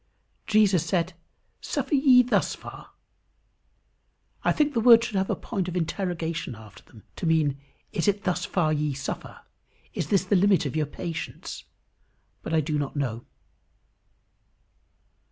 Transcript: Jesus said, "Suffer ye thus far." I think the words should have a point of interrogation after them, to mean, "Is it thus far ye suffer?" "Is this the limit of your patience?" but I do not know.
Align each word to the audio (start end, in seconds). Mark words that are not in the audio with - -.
Jesus 0.47 0.83
said, 0.83 1.13
"Suffer 1.61 1.93
ye 1.93 2.23
thus 2.23 2.55
far." 2.55 2.89
I 4.43 4.51
think 4.51 4.73
the 4.73 4.79
words 4.79 5.05
should 5.05 5.15
have 5.15 5.29
a 5.29 5.35
point 5.35 5.67
of 5.67 5.75
interrogation 5.77 6.55
after 6.55 6.81
them, 6.81 7.03
to 7.17 7.27
mean, 7.27 7.59
"Is 7.91 8.07
it 8.07 8.23
thus 8.23 8.43
far 8.43 8.73
ye 8.73 8.95
suffer?" 8.95 9.41
"Is 9.93 10.07
this 10.07 10.23
the 10.25 10.35
limit 10.35 10.65
of 10.65 10.75
your 10.75 10.87
patience?" 10.87 11.65
but 12.41 12.51
I 12.51 12.61
do 12.61 12.79
not 12.79 12.95
know. 12.95 13.25